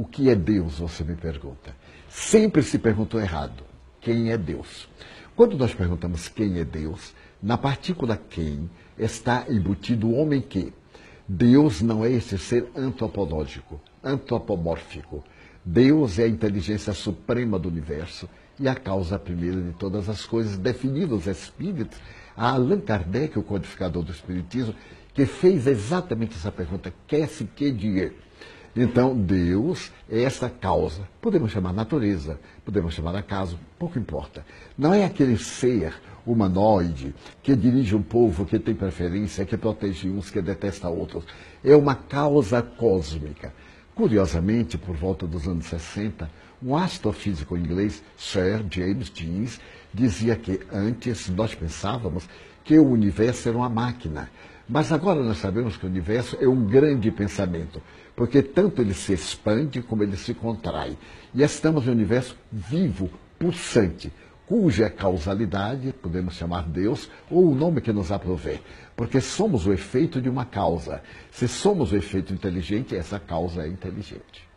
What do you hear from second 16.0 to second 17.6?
é a inteligência suprema